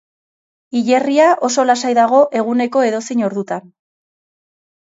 Hilerria 0.79 1.27
oso 1.49 1.67
lasai 1.71 1.91
dago 1.99 2.23
eguneko 2.41 2.83
edozein 2.89 3.25
ordutan. 3.29 3.73